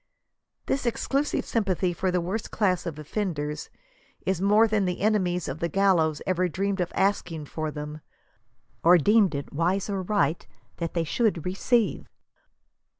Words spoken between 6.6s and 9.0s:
of asking for them, or